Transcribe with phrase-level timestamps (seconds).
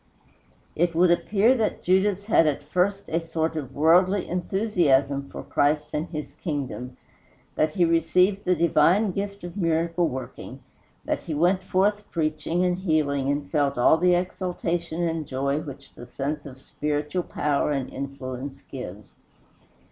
[0.75, 5.93] It would appear that Judas had at first a sort of worldly enthusiasm for Christ
[5.93, 6.97] and his kingdom;
[7.53, 10.61] that he received the divine gift of miracle working;
[11.05, 15.93] that he went forth preaching and healing, and felt all the exultation and joy which
[15.93, 19.17] the sense of spiritual power and influence gives.